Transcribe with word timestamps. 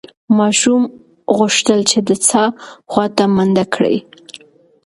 ماشوم 0.37 0.81
غوښتل 1.37 1.79
چې 1.91 1.99
د 2.09 2.11
څاه 2.27 2.49
خواته 2.91 3.23
منډه 3.35 3.65
کړي. 3.73 3.97